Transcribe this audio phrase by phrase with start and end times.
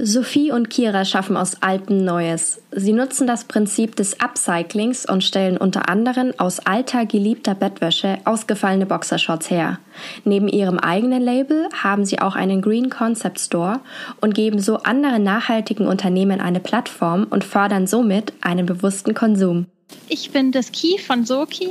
[0.00, 2.62] Sophie und Kira schaffen aus Altem Neues.
[2.70, 8.86] Sie nutzen das Prinzip des Upcyclings und stellen unter anderem aus alter geliebter Bettwäsche ausgefallene
[8.86, 9.80] Boxershorts her.
[10.24, 13.80] Neben ihrem eigenen Label haben sie auch einen Green Concept Store
[14.20, 19.66] und geben so anderen nachhaltigen Unternehmen eine Plattform und fördern somit einen bewussten Konsum.
[20.08, 21.70] Ich bin das Key von Soki.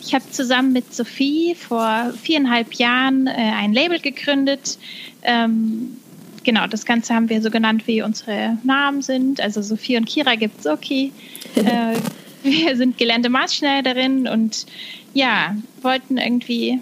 [0.00, 4.78] Ich habe zusammen mit Sophie vor viereinhalb Jahren äh, ein Label gegründet.
[5.22, 5.98] Ähm,
[6.44, 9.40] genau, das Ganze haben wir so genannt, wie unsere Namen sind.
[9.40, 11.12] Also Sophie und Kira gibt Soki.
[11.54, 11.96] äh,
[12.42, 14.66] wir sind gelernte Maßschneiderin und
[15.12, 16.80] ja, wollten irgendwie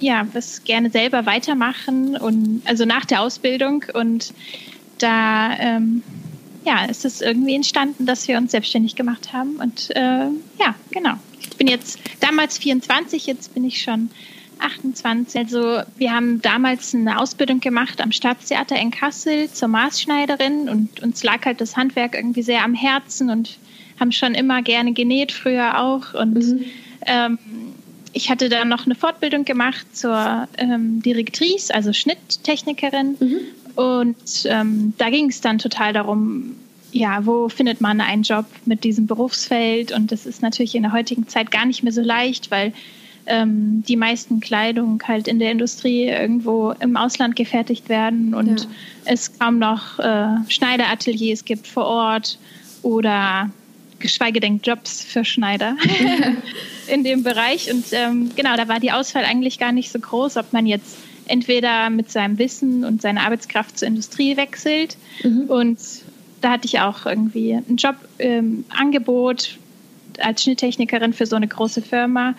[0.00, 4.32] ja, was gerne selber weitermachen und also nach der Ausbildung und
[4.98, 6.02] da ähm,
[6.64, 10.26] ja, ist es irgendwie entstanden, dass wir uns selbstständig gemacht haben und äh,
[10.58, 11.14] ja, genau.
[11.38, 14.10] Ich bin jetzt damals 24, jetzt bin ich schon
[14.60, 15.40] 28.
[15.40, 21.22] Also wir haben damals eine Ausbildung gemacht am Staatstheater in Kassel zur Maßschneiderin und uns
[21.22, 23.58] lag halt das Handwerk irgendwie sehr am Herzen und
[23.98, 26.14] haben schon immer gerne genäht, früher auch.
[26.14, 26.64] Und mhm.
[27.06, 27.38] ähm,
[28.12, 33.16] ich hatte dann noch eine Fortbildung gemacht zur ähm, Direktrice, also Schnitttechnikerin.
[33.20, 33.40] Mhm.
[33.76, 36.56] Und ähm, da ging es dann total darum,
[36.92, 39.92] ja, wo findet man einen Job mit diesem Berufsfeld?
[39.92, 42.72] Und das ist natürlich in der heutigen Zeit gar nicht mehr so leicht, weil
[43.30, 48.66] ähm, die meisten Kleidung halt in der Industrie irgendwo im Ausland gefertigt werden und ja.
[49.04, 52.38] es kaum noch äh, Schneiderateliers gibt vor Ort
[52.82, 53.50] oder
[54.00, 55.76] geschweige denn Jobs für Schneider
[56.88, 57.72] in dem Bereich.
[57.72, 60.96] Und ähm, genau, da war die Auswahl eigentlich gar nicht so groß, ob man jetzt
[61.26, 64.96] entweder mit seinem Wissen und seiner Arbeitskraft zur Industrie wechselt.
[65.22, 65.42] Mhm.
[65.42, 65.78] Und
[66.40, 72.34] da hatte ich auch irgendwie ein Jobangebot ähm, als Schnitttechnikerin für so eine große Firma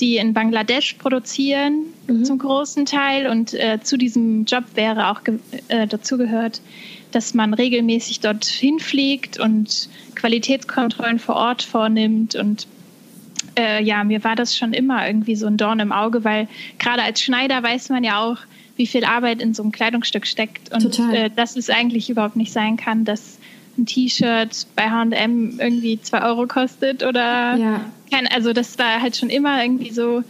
[0.00, 2.24] die in Bangladesch produzieren mhm.
[2.24, 3.26] zum großen Teil.
[3.26, 5.20] Und äh, zu diesem Job wäre auch
[5.68, 6.60] äh, dazugehört,
[7.12, 12.34] dass man regelmäßig dorthin fliegt und Qualitätskontrollen vor Ort vornimmt.
[12.34, 12.66] Und
[13.56, 17.02] äh, ja, mir war das schon immer irgendwie so ein Dorn im Auge, weil gerade
[17.02, 18.38] als Schneider weiß man ja auch,
[18.76, 22.52] wie viel Arbeit in so einem Kleidungsstück steckt und äh, dass es eigentlich überhaupt nicht
[22.52, 23.38] sein kann, dass
[23.78, 27.84] ein T-Shirt bei H&M irgendwie zwei Euro kostet oder ja.
[28.10, 30.22] kein, also das war halt schon immer irgendwie so,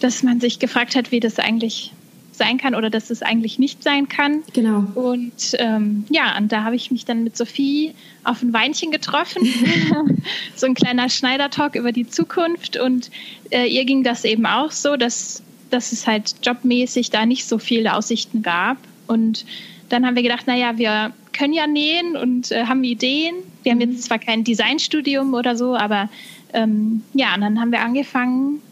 [0.00, 1.92] dass man sich gefragt hat, wie das eigentlich
[2.36, 4.42] sein kann oder dass es eigentlich nicht sein kann.
[4.52, 4.84] Genau.
[4.94, 7.94] Und ähm, ja, und da habe ich mich dann mit Sophie
[8.24, 9.46] auf ein Weinchen getroffen.
[10.54, 12.76] so ein kleiner Schneidertalk über die Zukunft.
[12.76, 13.10] Und
[13.50, 17.58] äh, ihr ging das eben auch so, dass, dass es halt jobmäßig da nicht so
[17.58, 18.76] viele Aussichten gab.
[19.06, 19.46] Und
[19.88, 23.36] dann haben wir gedacht, naja, wir können ja nähen und äh, haben Ideen.
[23.62, 26.08] Wir haben jetzt zwar kein Designstudium oder so, aber
[26.52, 28.62] ähm, ja, und dann haben wir angefangen,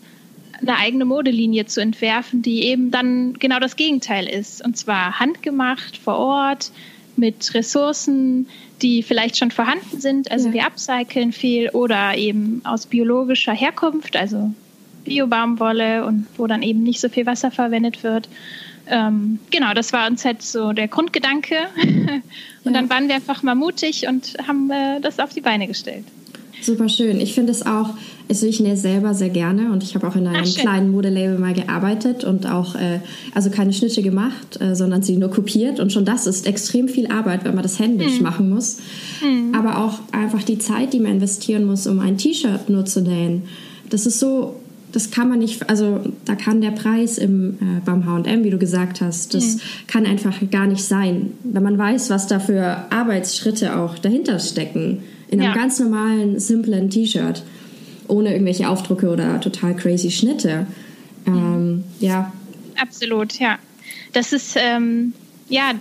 [0.60, 4.64] eine eigene Modelinie zu entwerfen, die eben dann genau das Gegenteil ist.
[4.64, 6.70] Und zwar handgemacht vor Ort
[7.16, 8.48] mit Ressourcen,
[8.80, 10.30] die vielleicht schon vorhanden sind.
[10.30, 10.54] Also ja.
[10.54, 14.53] wir upcyclen viel oder eben aus biologischer Herkunft, also
[15.04, 18.28] Biobaumwolle und wo dann eben nicht so viel Wasser verwendet wird
[18.87, 21.56] ähm, genau, das war uns halt so der Grundgedanke.
[21.83, 22.22] und
[22.65, 22.72] ja.
[22.72, 26.05] dann waren wir einfach mal mutig und haben äh, das auf die Beine gestellt.
[26.65, 27.21] Super schön.
[27.21, 27.91] Ich finde es auch,
[28.28, 31.39] also ich nähe selber sehr gerne und ich habe auch in einem Ach, kleinen Modelabel
[31.39, 33.00] mal gearbeitet und auch, äh,
[33.34, 37.09] also keine Schnitte gemacht, äh, sondern sie nur kopiert und schon das ist extrem viel
[37.09, 38.22] Arbeit, wenn man das händisch hm.
[38.22, 38.78] machen muss.
[39.21, 39.55] Hm.
[39.55, 43.43] Aber auch einfach die Zeit, die man investieren muss, um ein T-Shirt nur zu nähen.
[43.91, 44.56] Das ist so
[44.94, 48.59] das kann man nicht, also da kann der Preis im, äh, beim HM, wie du
[48.59, 49.60] gesagt hast, das mhm.
[49.89, 51.33] kann einfach gar nicht sein.
[51.42, 55.54] Wenn man weiß, was da für Arbeitsschritte auch dahinter stecken, in einem ja.
[55.54, 57.42] ganz normalen, simplen T-Shirt,
[58.07, 60.68] ohne irgendwelche Aufdrucke oder total crazy Schnitte.
[61.27, 61.84] Ähm, mhm.
[61.98, 62.33] Ja.
[62.80, 63.59] Absolut, ja.
[64.13, 65.13] Das ist, ähm,
[65.48, 65.72] ja,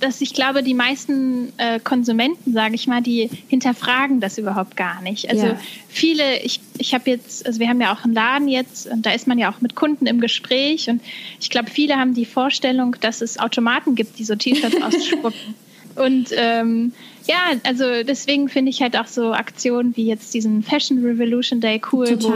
[0.00, 5.00] dass ich glaube, die meisten äh, Konsumenten, sage ich mal, die hinterfragen das überhaupt gar
[5.02, 5.30] nicht.
[5.30, 5.60] Also ja.
[5.88, 9.12] viele, ich, ich habe jetzt, also wir haben ja auch einen Laden jetzt und da
[9.12, 11.00] ist man ja auch mit Kunden im Gespräch und
[11.40, 15.54] ich glaube, viele haben die Vorstellung, dass es Automaten gibt, die so T-Shirts ausspucken.
[15.96, 16.92] Und ähm,
[17.26, 21.80] ja, also deswegen finde ich halt auch so Aktionen wie jetzt diesen Fashion Revolution Day
[21.92, 22.32] cool, wo,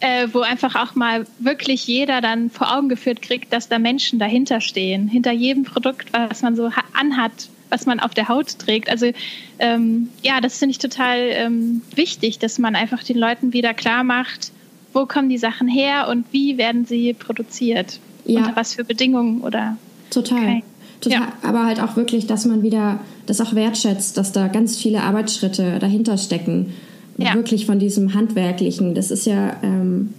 [0.00, 4.18] äh, wo einfach auch mal wirklich jeder dann vor Augen geführt kriegt, dass da Menschen
[4.18, 7.32] dahinter stehen, hinter jedem Produkt, was man so anhat,
[7.68, 8.88] was man auf der Haut trägt.
[8.88, 9.12] Also
[9.58, 14.04] ähm, ja, das finde ich total ähm, wichtig, dass man einfach den Leuten wieder klar
[14.04, 14.52] macht,
[14.92, 17.98] wo kommen die Sachen her und wie werden sie produziert?
[18.24, 18.40] Ja.
[18.40, 19.76] Unter was für Bedingungen oder
[20.12, 20.38] Total.
[20.38, 20.64] Okay.
[21.02, 21.32] Total, ja.
[21.42, 25.78] aber halt auch wirklich, dass man wieder das auch wertschätzt, dass da ganz viele Arbeitsschritte
[25.80, 26.72] dahinter stecken.
[27.18, 27.34] Ja.
[27.34, 28.94] Wirklich von diesem Handwerklichen.
[28.94, 30.14] Das ist ja, ähm,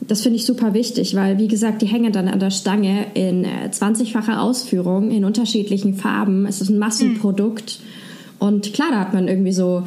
[0.00, 3.44] das finde ich super wichtig, weil, wie gesagt, die hängen dann an der Stange in
[3.44, 6.46] äh, 20-facher Ausführung, in unterschiedlichen Farben.
[6.46, 7.78] Es ist ein Massenprodukt.
[7.80, 8.46] Mhm.
[8.46, 9.84] Und klar, da hat man irgendwie so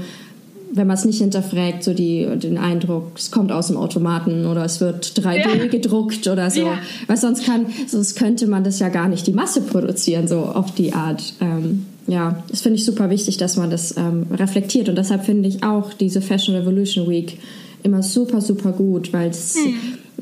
[0.72, 4.66] wenn man es nicht hinterfragt, so die, den Eindruck, es kommt aus dem Automaten oder
[4.66, 5.68] es wird 3D ja.
[5.68, 6.62] gedruckt oder so.
[6.62, 6.80] Ja.
[7.08, 10.74] Weil sonst kann, sonst könnte man das ja gar nicht die Masse produzieren, so auf
[10.74, 11.34] die Art.
[11.42, 14.90] Ähm, ja, das finde ich super wichtig, dass man das ähm, reflektiert.
[14.90, 17.38] Und deshalb finde ich auch diese Fashion Revolution Week
[17.84, 19.76] immer super, super gut, weil es hm.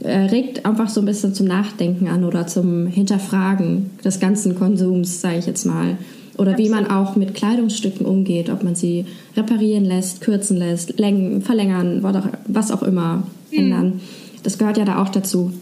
[0.03, 5.21] äh, regt einfach so ein bisschen zum Nachdenken an oder zum Hinterfragen des ganzen Konsums,
[5.21, 5.97] sage ich jetzt mal.
[6.37, 6.57] Oder Absolut.
[6.57, 9.05] wie man auch mit Kleidungsstücken umgeht, ob man sie
[9.37, 12.03] reparieren lässt, kürzen lässt, längen, verlängern,
[12.47, 13.57] was auch immer mhm.
[13.57, 14.01] ändern.
[14.43, 15.53] Das gehört ja da auch dazu.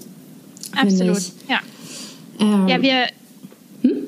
[0.75, 1.59] Absolut, ja.
[2.39, 3.07] Ähm, ja, wir.
[3.83, 4.07] Hm?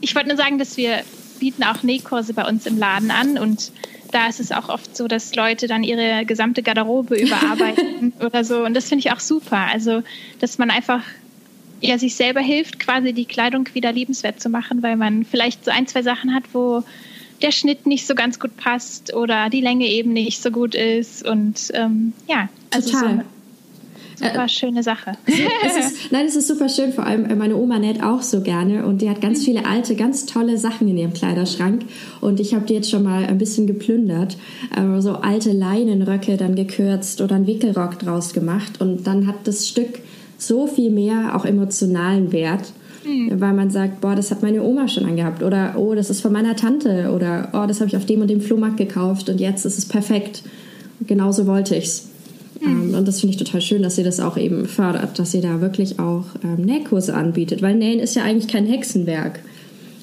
[0.00, 1.00] Ich wollte nur sagen, dass wir
[1.40, 3.72] bieten auch Nähkurse bei uns im Laden an und
[4.12, 8.64] da ist es auch oft so, dass Leute dann ihre gesamte Garderobe überarbeiten oder so.
[8.64, 9.66] Und das finde ich auch super.
[9.72, 10.02] Also,
[10.38, 11.02] dass man einfach
[11.84, 15.70] ja, sich selber hilft, quasi die Kleidung wieder liebenswert zu machen, weil man vielleicht so
[15.70, 16.82] ein, zwei Sachen hat, wo
[17.42, 21.28] der Schnitt nicht so ganz gut passt oder die Länge eben nicht so gut ist.
[21.28, 23.24] Und ähm, ja, also Total.
[24.18, 25.12] so super schöne Sache.
[25.66, 26.92] Es ist, nein, es ist super schön.
[26.92, 29.44] Vor allem äh, meine Oma näht auch so gerne und die hat ganz mhm.
[29.44, 31.82] viele alte, ganz tolle Sachen in ihrem Kleiderschrank.
[32.20, 34.38] Und ich habe die jetzt schon mal ein bisschen geplündert.
[34.74, 38.80] Äh, so alte Leinenröcke dann gekürzt oder einen Wickelrock draus gemacht.
[38.80, 39.98] Und dann hat das Stück
[40.38, 42.72] so viel mehr auch emotionalen Wert,
[43.06, 43.40] mhm.
[43.40, 46.32] weil man sagt, boah, das hat meine Oma schon angehabt oder oh, das ist von
[46.32, 49.64] meiner Tante oder oh, das habe ich auf dem und dem Flohmarkt gekauft und jetzt
[49.64, 50.42] ist es perfekt.
[51.06, 52.08] Genauso wollte ich's.
[52.60, 52.94] Mhm.
[52.94, 55.60] und das finde ich total schön, dass sie das auch eben fördert, dass sie da
[55.60, 59.40] wirklich auch ähm, Nähkurse anbietet, weil Nähen ist ja eigentlich kein Hexenwerk.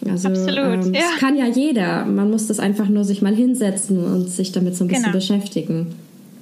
[0.10, 0.86] Also, Absolut.
[0.86, 1.02] Ähm, ja.
[1.02, 2.06] Das kann ja jeder.
[2.06, 5.16] Man muss das einfach nur sich mal hinsetzen und sich damit so ein bisschen genau.
[5.16, 5.88] beschäftigen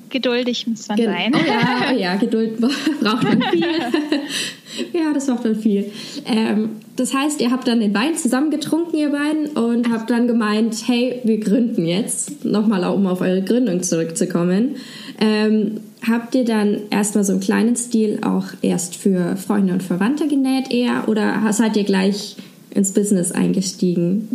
[0.09, 1.33] geduldig muss man Ge sein.
[1.33, 2.59] Oh ja, oh ja, Geduld
[3.01, 3.61] braucht man viel.
[4.93, 5.91] ja, das braucht man viel.
[6.25, 10.27] Ähm, das heißt, ihr habt dann den Wein zusammen getrunken, ihr beiden, und habt dann
[10.27, 12.45] gemeint, hey, wir gründen jetzt.
[12.45, 14.75] Nochmal, um auf eure Gründung zurückzukommen.
[15.19, 20.27] Ähm, habt ihr dann erstmal so einen kleinen Stil auch erst für Freunde und Verwandte
[20.27, 22.37] genäht eher oder seid ihr gleich
[22.71, 24.27] ins Business eingestiegen?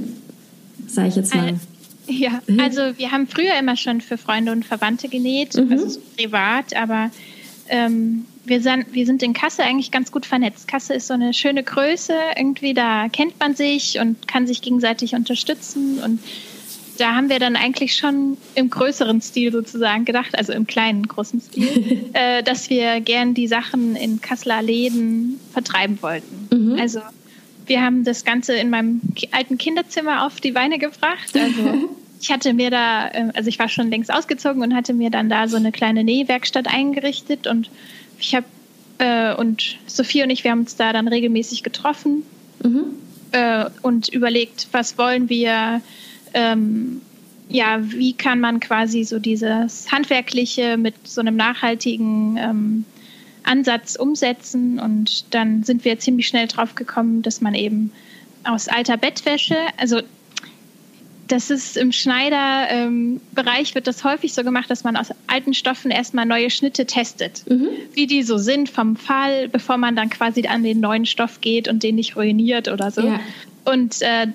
[0.86, 1.54] Sag ich jetzt mal.
[2.06, 2.60] Ja, mhm.
[2.60, 5.72] also wir haben früher immer schon für Freunde und Verwandte genäht, mhm.
[5.72, 7.10] also so privat, aber
[7.68, 10.68] ähm, wir, sind, wir sind in Kasse eigentlich ganz gut vernetzt.
[10.68, 15.14] Kasse ist so eine schöne Größe, irgendwie da kennt man sich und kann sich gegenseitig
[15.14, 16.20] unterstützen und
[16.98, 21.40] da haben wir dann eigentlich schon im größeren Stil sozusagen gedacht, also im kleinen, großen
[21.40, 26.48] Stil, äh, dass wir gern die Sachen in Kasseler Läden vertreiben wollten.
[26.52, 26.78] Mhm.
[26.78, 27.00] Also
[27.66, 29.00] wir haben das Ganze in meinem
[29.32, 31.34] alten Kinderzimmer auf die Beine gebracht.
[31.34, 31.88] Also
[32.20, 35.28] ich hatte mir da, ähm, also ich war schon längst ausgezogen und hatte mir dann
[35.28, 37.70] da so eine kleine Nähwerkstatt eingerichtet und
[38.18, 38.46] ich habe
[38.98, 42.22] äh, und Sophie und ich, wir haben uns da dann regelmäßig getroffen
[42.62, 42.84] mhm.
[43.32, 45.80] äh, und überlegt, was wollen wir,
[46.32, 47.00] ähm,
[47.48, 52.84] ja, wie kann man quasi so dieses Handwerkliche mit so einem nachhaltigen ähm,
[53.44, 54.78] Ansatz umsetzen.
[54.78, 57.92] Und dann sind wir ziemlich schnell drauf gekommen, dass man eben
[58.44, 60.00] aus alter Bettwäsche, also
[61.28, 65.90] das ist im Schneiderbereich ähm, wird das häufig so gemacht, dass man aus alten Stoffen
[65.90, 67.68] erstmal neue Schnitte testet, mhm.
[67.92, 71.66] wie die so sind vom Fall, bevor man dann quasi an den neuen Stoff geht
[71.68, 73.06] und den nicht ruiniert oder so.
[73.06, 73.20] Ja.
[73.64, 74.26] Und äh,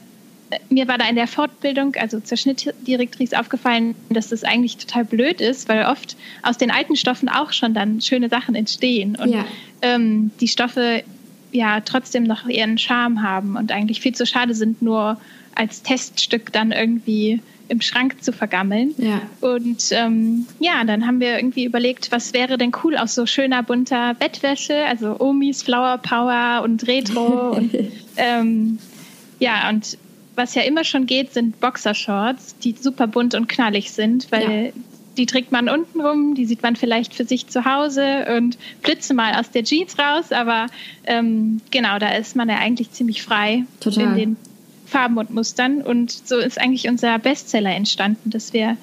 [0.69, 5.41] mir war da in der Fortbildung, also zur Schnittdirektrice, aufgefallen, dass das eigentlich total blöd
[5.41, 9.45] ist, weil oft aus den alten Stoffen auch schon dann schöne Sachen entstehen und ja.
[9.81, 11.03] ähm, die Stoffe
[11.51, 15.19] ja trotzdem noch ihren Charme haben und eigentlich viel zu schade sind, nur
[15.55, 18.95] als Teststück dann irgendwie im Schrank zu vergammeln.
[18.97, 19.21] Ja.
[19.41, 23.61] Und ähm, ja, dann haben wir irgendwie überlegt, was wäre denn cool aus so schöner
[23.61, 27.71] bunter Bettwäsche, also Omis Flower Power und Retro und
[28.17, 28.79] ähm,
[29.39, 29.97] ja, und
[30.39, 34.71] was ja immer schon geht, sind Boxershorts, die super bunt und knallig sind, weil ja.
[35.17, 39.13] die trägt man unten rum, die sieht man vielleicht für sich zu Hause und blitze
[39.13, 40.67] mal aus der Jeans raus, aber
[41.03, 44.05] ähm, genau, da ist man ja eigentlich ziemlich frei Total.
[44.05, 44.37] in den
[44.85, 48.77] Farben und Mustern und so ist eigentlich unser Bestseller entstanden, dass wir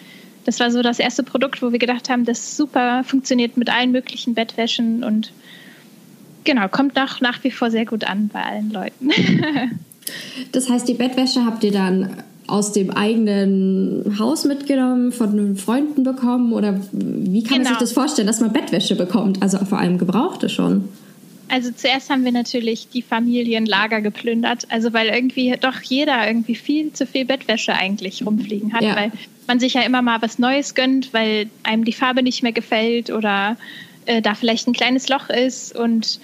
[0.45, 3.91] das war so das erste Produkt, wo wir gedacht haben, das super funktioniert mit allen
[3.91, 5.33] möglichen Bettwäschen und
[6.45, 9.11] genau, kommt nach, nach wie vor sehr gut an bei allen Leuten.
[10.53, 16.53] Das heißt, die Bettwäsche habt ihr dann aus dem eigenen Haus mitgenommen, von Freunden bekommen?
[16.53, 17.65] Oder wie kann genau.
[17.65, 17.81] man sich genau.
[17.81, 19.43] das vorstellen, dass man Bettwäsche bekommt?
[19.43, 20.89] Also vor allem gebrauchte schon.
[21.49, 26.93] Also zuerst haben wir natürlich die Familienlager geplündert, also weil irgendwie doch jeder irgendwie viel
[26.93, 28.97] zu viel Bettwäsche eigentlich rumfliegen hat, ja.
[28.97, 29.13] weil
[29.47, 33.11] man sich ja immer mal was Neues gönnt, weil einem die Farbe nicht mehr gefällt
[33.11, 33.57] oder
[34.07, 36.19] äh, da vielleicht ein kleines Loch ist und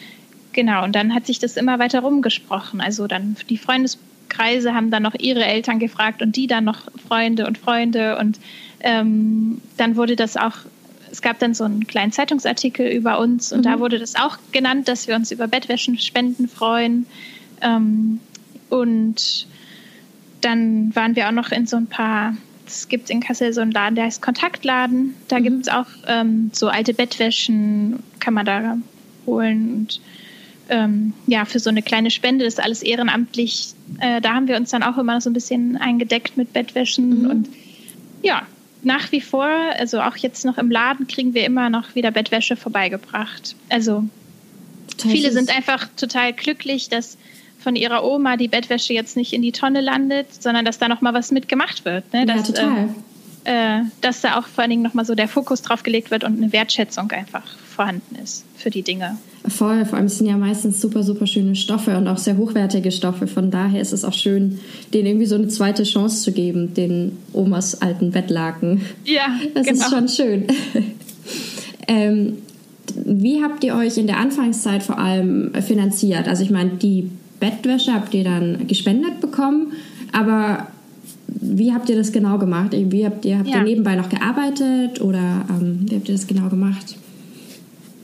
[0.53, 2.81] genau, und dann hat sich das immer weiter rumgesprochen.
[2.81, 7.47] Also dann die Freundeskreise haben dann noch ihre Eltern gefragt und die dann noch Freunde
[7.47, 8.39] und Freunde und
[8.81, 10.57] ähm, dann wurde das auch
[11.13, 13.65] es gab dann so einen kleinen Zeitungsartikel über uns und mhm.
[13.65, 17.07] da wurde das auch genannt, dass wir uns über Bettwäschenspenden freuen.
[17.61, 18.19] Ähm,
[18.71, 19.47] und
[20.41, 22.35] dann waren wir auch noch in so ein paar,
[22.67, 25.15] es gibt in Kassel so einen Laden, der heißt Kontaktladen.
[25.29, 25.43] Da mhm.
[25.43, 28.79] gibt es auch ähm, so alte Bettwäschen, kann man da
[29.27, 29.75] holen.
[29.75, 30.01] Und
[30.73, 33.75] ähm, ja, für so eine kleine Spende, das ist alles ehrenamtlich.
[34.01, 37.23] Äh, da haben wir uns dann auch immer so ein bisschen eingedeckt mit Bettwäschen.
[37.23, 37.31] Mhm.
[37.31, 37.49] Und
[38.23, 38.43] ja,
[38.83, 42.57] nach wie vor, also auch jetzt noch im Laden, kriegen wir immer noch wieder Bettwäsche
[42.57, 43.55] vorbeigebracht.
[43.69, 44.05] Also
[44.97, 47.19] das viele sind einfach total glücklich, dass
[47.59, 51.03] von ihrer Oma die Bettwäsche jetzt nicht in die Tonne landet, sondern dass da noch
[51.03, 52.13] mal was mitgemacht wird.
[52.13, 52.25] Ne?
[52.27, 52.85] Dass, ja, total.
[52.85, 52.89] Äh,
[53.45, 56.25] äh, dass da auch vor allen Dingen noch mal so der Fokus drauf gelegt wird
[56.25, 59.17] und eine Wertschätzung einfach vorhanden ist für die Dinge.
[59.49, 63.27] Voll, vor allem sind ja meistens super, super schöne Stoffe und auch sehr hochwertige Stoffe.
[63.27, 64.61] Von daher ist es auch schön,
[64.95, 68.83] denen irgendwie so eine zweite Chance zu geben, den Omas alten Bettlaken.
[69.05, 69.81] Ja, das genau.
[69.81, 70.47] ist schon schön.
[71.89, 72.39] ähm,
[72.95, 76.29] wie habt ihr euch in der Anfangszeit vor allem finanziert?
[76.29, 79.73] Also ich meine, die Bettwäsche habt ihr dann gespendet bekommen,
[80.13, 80.69] aber
[81.41, 82.71] wie habt ihr das genau gemacht?
[82.73, 83.59] Wie habt ihr, habt ja.
[83.59, 86.97] ihr nebenbei noch gearbeitet oder ähm, wie habt ihr das genau gemacht?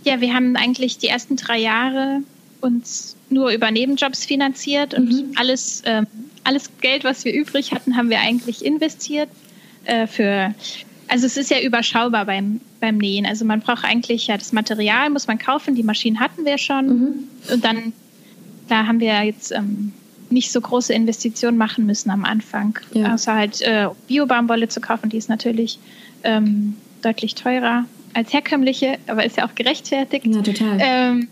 [0.04, 2.22] Ja, wir haben eigentlich die ersten drei Jahre
[2.60, 5.32] uns nur über Nebenjobs finanziert und mhm.
[5.36, 6.02] alles, äh,
[6.44, 9.28] alles Geld, was wir übrig hatten, haben wir eigentlich investiert
[9.84, 10.54] äh, für.
[11.10, 13.24] Also es ist ja überschaubar beim, beim Nähen.
[13.24, 16.86] Also man braucht eigentlich ja das Material, muss man kaufen, die Maschinen hatten wir schon.
[16.86, 17.14] Mhm.
[17.52, 17.92] Und dann,
[18.68, 19.92] da haben wir jetzt ähm,
[20.30, 22.78] nicht so große Investitionen machen müssen am Anfang.
[22.92, 23.14] Ja.
[23.14, 25.78] Außer halt äh, Bio-Baumwolle zu kaufen, die ist natürlich
[26.24, 30.26] ähm, deutlich teurer als herkömmliche, aber ist ja auch gerechtfertigt.
[30.26, 30.78] Ja, total.
[30.80, 31.28] Ähm,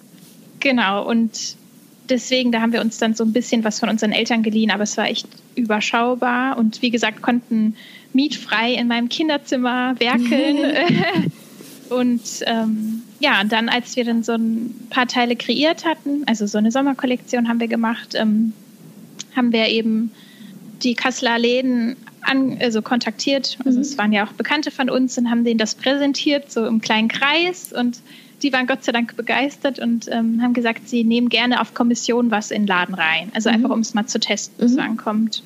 [0.61, 1.57] genau, und
[2.09, 4.85] deswegen, da haben wir uns dann so ein bisschen was von unseren Eltern geliehen, aber
[4.85, 7.77] es war echt überschaubar und wie gesagt, konnten
[8.13, 10.59] mietfrei in meinem Kinderzimmer werkeln.
[11.91, 16.47] und ähm, ja, und dann, als wir dann so ein paar Teile kreiert hatten, also
[16.47, 18.53] so eine Sommerkollektion haben wir gemacht, ähm,
[19.37, 20.11] haben wir eben
[20.83, 23.59] die Kasseler Läden an, also kontaktiert.
[23.65, 23.83] Also mhm.
[23.83, 27.09] es waren ja auch Bekannte von uns und haben denen das präsentiert, so im kleinen
[27.09, 27.73] Kreis.
[27.73, 28.01] Und
[28.43, 32.31] die waren Gott sei Dank begeistert und ähm, haben gesagt, sie nehmen gerne auf Kommission
[32.31, 33.31] was in den Laden rein.
[33.35, 33.57] Also mhm.
[33.57, 34.79] einfach, um es mal zu testen, mhm.
[34.81, 35.43] ankommt.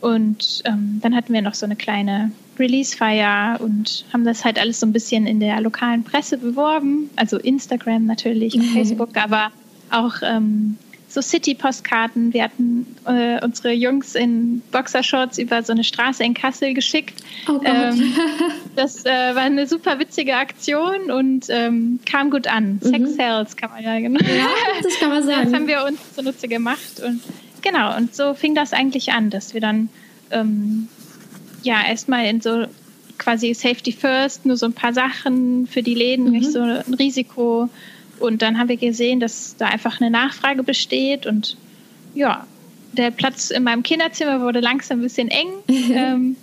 [0.00, 4.80] Und ähm, dann hatten wir noch so eine kleine Release-Feier und haben das halt alles
[4.80, 7.10] so ein bisschen in der lokalen Presse beworben.
[7.16, 8.64] Also Instagram natürlich, mhm.
[8.64, 9.50] Facebook, aber
[9.90, 10.76] auch ähm,
[11.14, 12.34] so City-Postkarten.
[12.34, 17.22] Wir hatten äh, unsere Jungs in Boxershorts über so eine Straße in Kassel geschickt.
[17.48, 18.14] Oh ähm,
[18.76, 22.80] das äh, war eine super witzige Aktion und ähm, kam gut an.
[22.82, 22.88] Mhm.
[22.88, 24.20] Sex Sales kann man ja genau.
[24.24, 24.48] Ja,
[24.82, 25.44] das kann man sagen.
[25.44, 27.20] Das haben wir uns zunutze gemacht und
[27.62, 27.96] genau.
[27.96, 29.90] Und so fing das eigentlich an, dass wir dann
[30.32, 30.88] ähm,
[31.62, 32.66] ja erstmal in so
[33.18, 36.32] quasi Safety First nur so ein paar Sachen für die Läden, mhm.
[36.32, 37.68] nicht so ein Risiko
[38.20, 41.56] und dann haben wir gesehen, dass da einfach eine Nachfrage besteht und
[42.14, 42.46] ja,
[42.92, 45.48] der Platz in meinem Kinderzimmer wurde langsam ein bisschen eng.
[45.68, 46.36] ähm,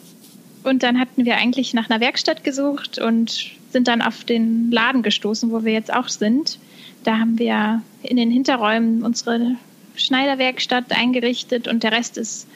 [0.64, 5.02] und dann hatten wir eigentlich nach einer Werkstatt gesucht und sind dann auf den Laden
[5.02, 6.60] gestoßen, wo wir jetzt auch sind.
[7.04, 9.56] Da haben wir in den Hinterräumen unsere
[9.96, 12.48] Schneiderwerkstatt eingerichtet und der Rest ist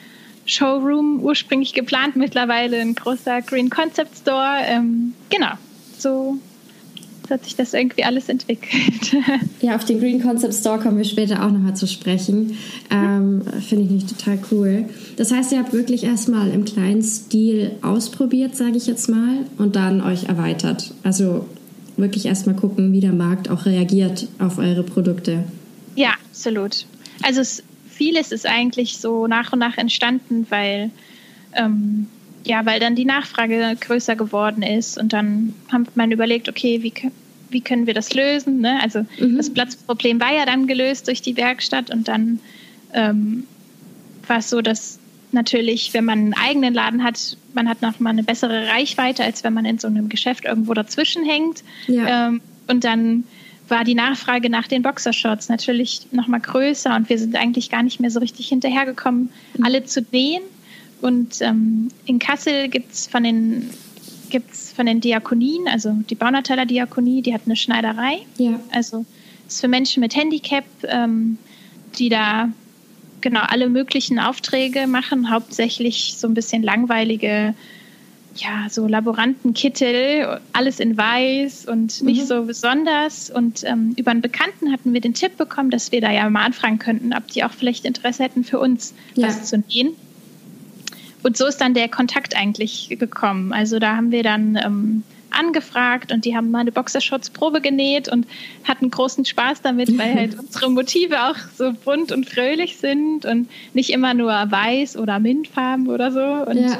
[0.44, 4.58] Showroom, ursprünglich geplant, mittlerweile ein großer Green Concept Store.
[4.64, 5.52] Ähm, genau,
[5.98, 6.38] so
[7.30, 9.16] hat sich das irgendwie alles entwickelt.
[9.60, 12.56] Ja, auf den Green Concept Store kommen wir später auch nochmal zu sprechen.
[12.90, 14.84] Ähm, Finde ich nicht total cool.
[15.16, 19.74] Das heißt, ihr habt wirklich erstmal im kleinen Stil ausprobiert, sage ich jetzt mal, und
[19.74, 20.92] dann euch erweitert.
[21.02, 21.46] Also
[21.96, 25.44] wirklich erstmal gucken, wie der Markt auch reagiert auf eure Produkte.
[25.94, 26.86] Ja, absolut.
[27.22, 30.90] Also es, vieles ist eigentlich so nach und nach entstanden, weil
[31.54, 32.06] ähm,
[32.46, 36.92] ja, weil dann die Nachfrage größer geworden ist und dann hat man überlegt, okay, wie,
[37.50, 38.60] wie können wir das lösen?
[38.60, 38.78] Ne?
[38.82, 39.36] Also mhm.
[39.36, 42.40] das Platzproblem war ja dann gelöst durch die Werkstatt und dann
[42.92, 43.44] ähm,
[44.26, 44.98] war es so, dass
[45.32, 49.44] natürlich, wenn man einen eigenen Laden hat, man hat noch mal eine bessere Reichweite, als
[49.44, 51.62] wenn man in so einem Geschäft irgendwo dazwischen hängt.
[51.88, 52.28] Ja.
[52.28, 53.24] Ähm, und dann
[53.68, 57.82] war die Nachfrage nach den Boxershorts natürlich noch mal größer und wir sind eigentlich gar
[57.82, 59.64] nicht mehr so richtig hinterhergekommen, mhm.
[59.64, 60.42] alle zu nähen
[61.00, 63.70] Und ähm, in Kassel gibt es von den
[64.28, 68.18] gibt's von den Diakonien, also die Baunataler Diakonie, die hat eine Schneiderei.
[68.38, 68.60] Ja.
[68.72, 69.04] Also
[69.46, 71.38] ist für Menschen mit Handicap, ähm,
[71.98, 72.50] die da
[73.20, 77.54] genau alle möglichen Aufträge machen, hauptsächlich so ein bisschen langweilige,
[78.34, 82.26] ja, so Laborantenkittel, alles in weiß und nicht mhm.
[82.26, 83.30] so besonders.
[83.30, 86.44] Und ähm, über einen Bekannten hatten wir den Tipp bekommen, dass wir da ja mal
[86.44, 89.28] anfragen könnten, ob die auch vielleicht Interesse hätten, für uns ja.
[89.28, 89.96] was zu nähen.
[91.26, 93.52] Und so ist dann der Kontakt eigentlich gekommen.
[93.52, 98.28] Also da haben wir dann ähm, angefragt und die haben meine Boxershorts Probe genäht und
[98.62, 103.50] hatten großen Spaß damit, weil halt unsere Motive auch so bunt und fröhlich sind und
[103.74, 106.48] nicht immer nur weiß oder Mintfarben oder so.
[106.48, 106.78] Und ja,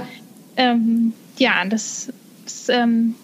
[0.56, 2.12] ähm, ja das
[2.46, 3.16] ist ähm,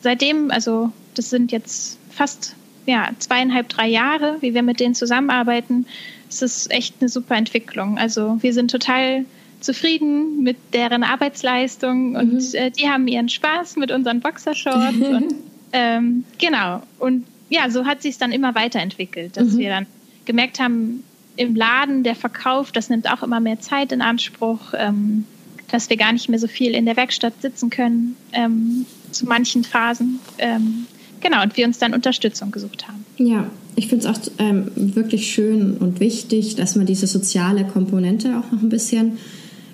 [0.00, 2.56] seitdem, also das sind jetzt fast
[2.86, 5.86] ja, zweieinhalb, drei Jahre, wie wir mit denen zusammenarbeiten.
[6.28, 7.98] Es ist echt eine super Entwicklung.
[7.98, 9.26] Also wir sind total
[9.66, 12.54] zufrieden mit deren Arbeitsleistung und mhm.
[12.54, 14.96] äh, die haben ihren Spaß mit unseren Boxershorts.
[15.00, 15.34] und,
[15.72, 16.82] ähm, genau.
[16.98, 19.58] Und ja, so hat sich es dann immer weiterentwickelt, dass mhm.
[19.58, 19.86] wir dann
[20.24, 21.04] gemerkt haben,
[21.36, 25.26] im Laden der Verkauf, das nimmt auch immer mehr Zeit in Anspruch, ähm,
[25.70, 29.64] dass wir gar nicht mehr so viel in der Werkstatt sitzen können ähm, zu manchen
[29.64, 30.20] Phasen.
[30.38, 30.86] Ähm,
[31.20, 33.04] genau, und wir uns dann Unterstützung gesucht haben.
[33.18, 38.38] Ja, ich finde es auch ähm, wirklich schön und wichtig, dass man diese soziale Komponente
[38.38, 39.18] auch noch ein bisschen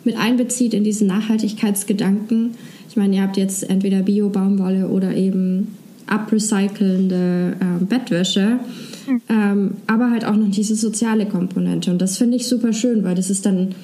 [0.04, 2.54] mit einbezieht in diesen Nachhaltigkeitsgedanken.
[2.88, 8.58] Ich meine, ihr habt jetzt entweder Bio-Baumwolle oder eben abrecycelnde äh, Bettwäsche,
[9.06, 9.22] mhm.
[9.28, 11.90] ähm, aber halt auch noch diese soziale Komponente.
[11.90, 13.74] Und das finde ich super schön, weil das ist dann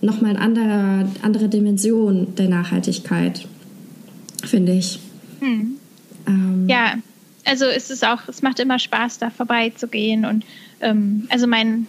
[0.00, 3.46] nochmal eine andere, andere Dimension der Nachhaltigkeit,
[4.44, 5.00] finde ich.
[5.40, 5.74] Mhm.
[6.26, 6.94] Ähm, ja,
[7.44, 10.24] also es ist auch, es macht immer Spaß, da vorbeizugehen.
[10.24, 10.44] Und
[10.80, 11.86] ähm, also mein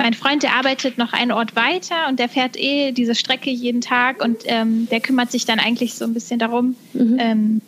[0.00, 3.82] mein Freund, der arbeitet noch einen Ort weiter und der fährt eh diese Strecke jeden
[3.82, 6.74] Tag und ähm, der kümmert sich dann eigentlich so ein bisschen darum.
[6.94, 7.16] Mhm.
[7.18, 7.60] Ähm,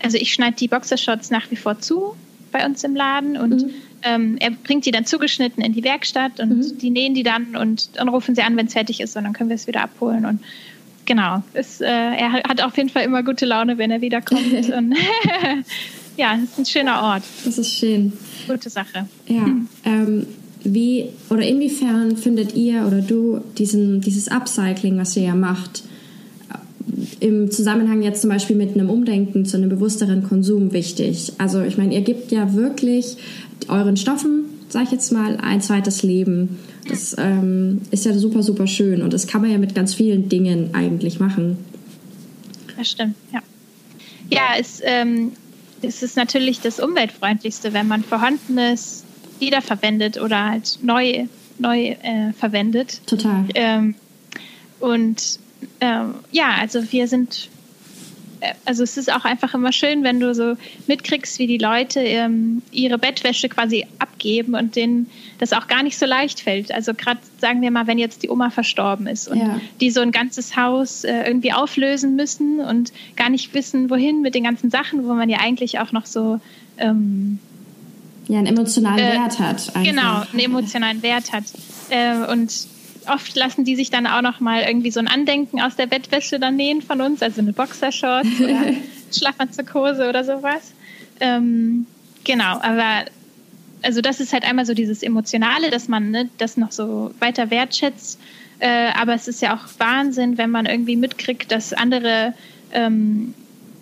[0.00, 2.14] also ich schneide die Boxershorts nach wie vor zu
[2.52, 3.70] bei uns im Laden und mhm.
[4.02, 6.78] ähm, er bringt die dann zugeschnitten in die Werkstatt und mhm.
[6.78, 9.32] die nähen die dann und dann rufen sie an, wenn es fertig ist und dann
[9.32, 10.40] können wir es wieder abholen und
[11.06, 14.94] genau, es, äh, er hat auf jeden Fall immer gute Laune, wenn er wiederkommt und
[16.16, 17.24] ja, es ist ein schöner Ort.
[17.44, 18.12] Das ist schön.
[18.46, 19.08] Gute Sache.
[19.26, 19.46] Ja,
[19.84, 20.26] ähm,
[20.64, 25.84] wie oder inwiefern findet ihr oder du diesen, dieses Upcycling, was ihr ja macht,
[27.20, 31.32] im Zusammenhang jetzt zum Beispiel mit einem Umdenken zu einem bewussteren Konsum wichtig?
[31.38, 33.16] Also ich meine, ihr gebt ja wirklich
[33.68, 36.58] euren Stoffen, sag ich jetzt mal, ein zweites Leben.
[36.88, 40.28] Das ähm, ist ja super, super schön und das kann man ja mit ganz vielen
[40.28, 41.58] Dingen eigentlich machen.
[42.76, 43.40] Das stimmt, ja.
[44.30, 45.32] Ja, es, ähm,
[45.82, 49.04] es ist natürlich das Umweltfreundlichste, wenn man vorhandenes
[49.40, 51.26] wiederverwendet oder halt neu,
[51.58, 53.00] neu äh, verwendet.
[53.06, 53.44] Total.
[53.54, 53.94] Ähm,
[54.80, 55.38] und
[55.80, 57.48] ähm, ja, also wir sind,
[58.40, 62.00] äh, also es ist auch einfach immer schön, wenn du so mitkriegst, wie die Leute
[62.00, 66.72] ähm, ihre Bettwäsche quasi abgeben und denen das auch gar nicht so leicht fällt.
[66.72, 69.60] Also gerade sagen wir mal, wenn jetzt die Oma verstorben ist und ja.
[69.80, 74.34] die so ein ganzes Haus äh, irgendwie auflösen müssen und gar nicht wissen, wohin mit
[74.34, 76.40] den ganzen Sachen, wo man ja eigentlich auch noch so
[76.78, 77.38] ähm,
[78.28, 79.74] ja, einen emotionalen äh, Wert hat.
[79.74, 79.82] Einfach.
[79.82, 81.44] Genau, einen emotionalen Wert hat.
[81.90, 82.52] Äh, und
[83.06, 86.38] oft lassen die sich dann auch noch mal irgendwie so ein Andenken aus der Bettwäsche
[86.38, 88.74] dann nähen von uns, also eine Boxershort oder
[89.12, 90.72] Schlafanzughose oder sowas.
[91.20, 91.86] Ähm,
[92.24, 93.04] genau, aber
[93.82, 97.50] also das ist halt einmal so dieses Emotionale, dass man ne, das noch so weiter
[97.50, 98.18] wertschätzt.
[98.58, 102.32] Äh, aber es ist ja auch Wahnsinn, wenn man irgendwie mitkriegt, dass andere
[102.72, 103.34] ähm,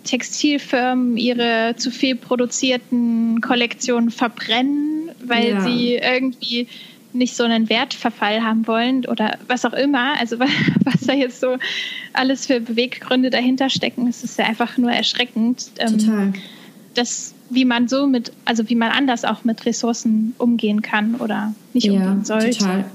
[0.03, 5.61] Textilfirmen ihre zu viel produzierten Kollektionen verbrennen, weil ja.
[5.61, 6.67] sie irgendwie
[7.13, 10.19] nicht so einen Wertverfall haben wollen oder was auch immer.
[10.19, 10.39] Also
[10.83, 11.57] was da jetzt so
[12.11, 15.71] alles für Beweggründe dahinter stecken, es ist ja einfach nur erschreckend.
[15.77, 16.33] Ähm, total.
[16.95, 21.53] Das, wie man so mit, also wie man anders auch mit Ressourcen umgehen kann oder
[21.73, 22.57] nicht ja, umgehen sollte.
[22.57, 22.85] Total.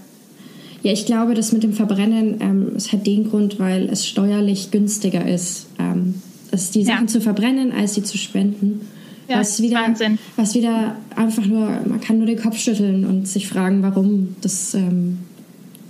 [0.83, 4.71] Ja, ich glaube, das mit dem Verbrennen, ähm, es hat den Grund, weil es steuerlich
[4.71, 5.67] günstiger ist.
[5.79, 7.13] Ähm, ist die Sachen ja.
[7.13, 8.89] zu verbrennen, als sie zu spenden.
[9.29, 10.19] Ja, was wieder, Wahnsinn.
[10.37, 14.37] Was wieder einfach nur, man kann nur den Kopf schütteln und sich fragen, warum.
[14.41, 15.19] Das, ähm,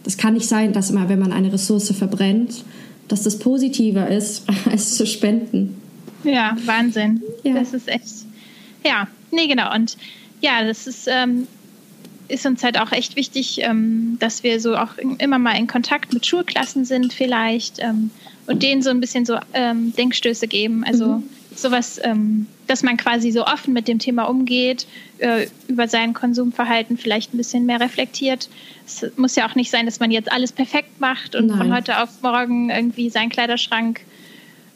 [0.03, 2.65] das kann nicht sein, dass immer, wenn man eine Ressource verbrennt,
[3.07, 5.77] dass das positiver ist, als zu spenden.
[6.25, 7.23] Ja, Wahnsinn.
[7.45, 7.55] Ja.
[7.55, 8.27] Das ist echt.
[8.85, 9.73] Ja, nee, genau.
[9.75, 9.97] Und
[10.41, 11.47] ja, das ist, ähm,
[12.29, 16.13] ist uns halt auch echt wichtig, ähm, dass wir so auch immer mal in Kontakt
[16.13, 17.79] mit Schulklassen sind, vielleicht.
[17.81, 18.11] Ähm,
[18.49, 20.83] und denen so ein bisschen so ähm, Denkstöße geben.
[20.85, 21.29] Also mhm.
[21.55, 24.87] sowas, ähm, dass man quasi so offen mit dem Thema umgeht,
[25.19, 28.49] äh, über sein Konsumverhalten vielleicht ein bisschen mehr reflektiert.
[28.87, 31.59] Es muss ja auch nicht sein, dass man jetzt alles perfekt macht und Nein.
[31.59, 34.01] von heute auf morgen irgendwie seinen Kleiderschrank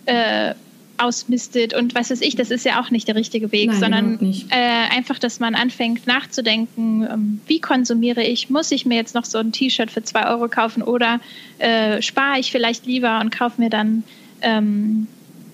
[0.05, 0.55] äh,
[0.99, 4.19] ausmistet und was weiß ich, das ist ja auch nicht der richtige Weg, Nein, sondern
[4.51, 9.25] äh, einfach, dass man anfängt nachzudenken, ähm, wie konsumiere ich, muss ich mir jetzt noch
[9.25, 11.21] so ein T-Shirt für zwei Euro kaufen oder
[11.59, 14.05] äh, spare ich vielleicht lieber und kaufe mir dann
[14.43, 15.07] ähm,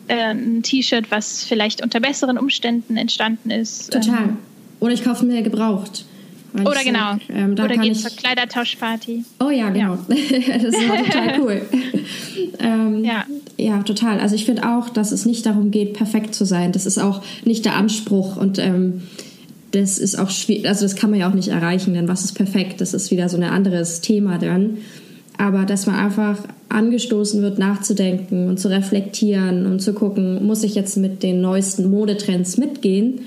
[0.08, 3.92] äh, ein T-Shirt, was vielleicht unter besseren Umständen entstanden ist.
[3.92, 4.24] Total.
[4.24, 4.38] Ähm,
[4.80, 6.04] oder ich kaufe mir gebraucht.
[6.54, 7.12] Oder genau.
[7.12, 8.00] Sag, ähm, Oder geht ich...
[8.00, 9.24] zur Kleidertauschparty.
[9.40, 9.98] Oh ja, genau.
[10.08, 10.16] Ja.
[10.58, 11.62] das ist total cool.
[12.58, 13.24] ähm, ja.
[13.56, 14.20] ja, total.
[14.20, 16.72] Also ich finde auch, dass es nicht darum geht, perfekt zu sein.
[16.72, 19.02] Das ist auch nicht der Anspruch und ähm,
[19.70, 22.32] das ist auch schwierig, also das kann man ja auch nicht erreichen, denn was ist
[22.32, 22.80] perfekt?
[22.80, 24.78] Das ist wieder so ein anderes Thema dann.
[25.36, 30.74] Aber dass man einfach angestoßen wird, nachzudenken und zu reflektieren und zu gucken, muss ich
[30.74, 33.20] jetzt mit den neuesten Modetrends mitgehen?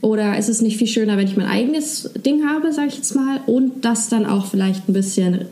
[0.00, 3.14] Oder ist es nicht viel schöner, wenn ich mein eigenes Ding habe, sage ich jetzt
[3.14, 5.46] mal, und das dann auch vielleicht ein bisschen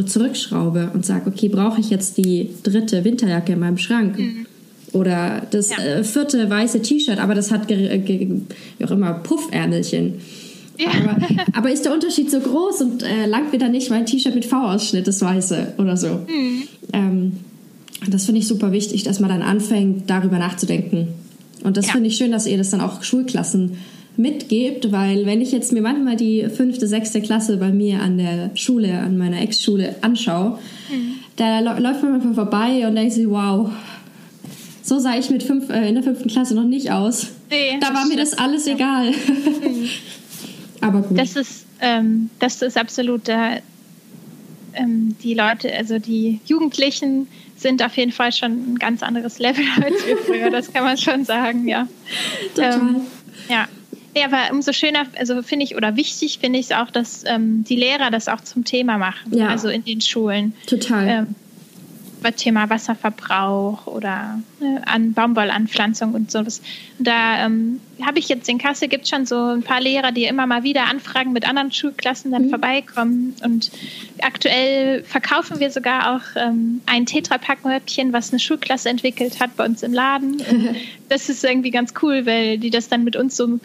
[0.00, 4.18] zurückschraube und sage, okay, brauche ich jetzt die dritte Winterjacke in meinem Schrank?
[4.18, 4.46] Mhm.
[4.92, 5.78] Oder das ja.
[5.78, 8.42] äh, vierte weiße T-Shirt, aber das hat wie
[8.82, 10.14] auch immer Puffärmelchen.
[10.78, 10.88] Ja.
[10.90, 11.16] Aber,
[11.52, 14.46] aber, ist der Unterschied so groß und äh, langt mir dann nicht mein T-Shirt mit
[14.46, 16.08] V-Ausschnitt, das weiße oder so?
[16.08, 16.62] Mhm.
[16.92, 17.32] Ähm,
[18.08, 21.08] das finde ich super wichtig, dass man dann anfängt, darüber nachzudenken.
[21.62, 21.92] Und das ja.
[21.92, 23.76] finde ich schön, dass ihr das dann auch Schulklassen
[24.16, 28.50] mitgebt, weil wenn ich jetzt mir manchmal die fünfte, sechste Klasse bei mir an der
[28.54, 30.58] Schule, an meiner Ex-Schule anschaue,
[30.90, 31.14] mhm.
[31.36, 33.70] da läuft man manchmal vorbei und denkt sich, wow,
[34.82, 37.28] so sah ich mit fünf, äh, in der fünften Klasse noch nicht aus.
[37.50, 38.74] Nee, da war mir das alles ja.
[38.74, 39.10] egal.
[39.10, 39.88] Mhm.
[40.80, 41.18] Aber gut.
[41.18, 43.58] Das ist, ähm, das ist absolut da.
[44.74, 49.64] Ähm, die Leute, also die Jugendlichen, sind auf jeden Fall schon ein ganz anderes Level
[49.82, 51.88] als wir früher, das kann man schon sagen, ja.
[52.54, 52.74] Total.
[52.74, 52.96] Ähm,
[53.48, 53.68] ja.
[54.14, 57.64] Ja, aber umso schöner, also finde ich, oder wichtig finde ich es auch, dass ähm,
[57.64, 59.48] die Lehrer das auch zum Thema machen, ja.
[59.48, 60.54] also in den Schulen.
[60.66, 61.08] Total.
[61.08, 61.34] Ähm,
[62.30, 66.62] Thema Wasserverbrauch oder äh, an Baumwollanpflanzung und sowas.
[67.00, 70.24] Da ähm, habe ich jetzt in Kassel gibt es schon so ein paar Lehrer, die
[70.24, 72.50] immer mal wieder Anfragen mit anderen Schulklassen dann mhm.
[72.50, 73.34] vorbeikommen.
[73.42, 73.72] Und
[74.22, 79.82] aktuell verkaufen wir sogar auch ähm, ein Tetrapack-Möppchen, was eine Schulklasse entwickelt hat bei uns
[79.82, 80.34] im Laden.
[80.34, 80.76] Und
[81.08, 83.58] das ist irgendwie ganz cool, weil die das dann mit uns so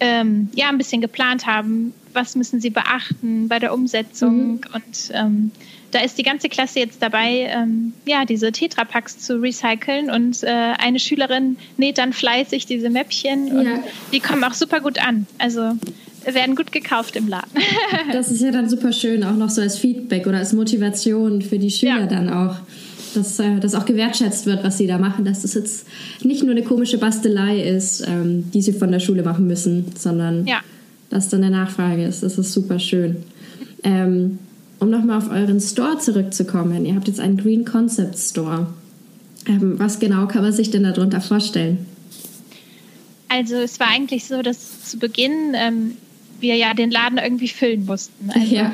[0.00, 1.94] ähm, ja ein bisschen geplant haben.
[2.12, 4.60] Was müssen sie beachten bei der Umsetzung mhm.
[4.72, 5.50] und ähm,
[5.92, 10.48] da ist die ganze Klasse jetzt dabei, ähm, ja, diese Tetrapacks zu recyceln und äh,
[10.48, 13.78] eine Schülerin näht dann fleißig diese Mäppchen und ja.
[14.12, 15.26] die kommen auch super gut an.
[15.38, 15.72] Also
[16.24, 17.50] werden gut gekauft im Laden.
[18.12, 21.58] das ist ja dann super schön, auch noch so als Feedback oder als Motivation für
[21.58, 22.06] die Schüler ja.
[22.06, 22.56] dann auch.
[23.16, 25.86] Dass äh, das auch gewertschätzt wird, was sie da machen, dass das jetzt
[26.22, 30.46] nicht nur eine komische Bastelei ist, ähm, die sie von der Schule machen müssen, sondern
[30.46, 30.60] ja.
[31.10, 32.22] dass dann eine Nachfrage ist.
[32.22, 33.16] Das ist super schön.
[33.82, 34.38] Ähm,
[34.78, 38.66] um nochmal auf euren Store zurückzukommen, ihr habt jetzt einen Green Concept Store.
[39.46, 41.86] Ähm, was genau kann man sich denn darunter vorstellen?
[43.28, 45.96] Also es war eigentlich so, dass zu Beginn ähm,
[46.40, 48.30] wir ja den Laden irgendwie füllen mussten.
[48.30, 48.72] Also ja.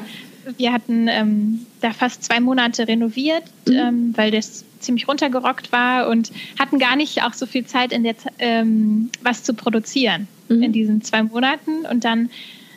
[0.56, 3.74] Wir hatten ähm, da fast zwei Monate renoviert, mhm.
[3.74, 8.02] Ähm, weil das ziemlich runtergerockt war und hatten gar nicht auch so viel Zeit, in
[8.02, 10.62] der, ähm, was zu produzieren mhm.
[10.62, 11.86] in diesen zwei Monaten.
[11.88, 12.30] Und dann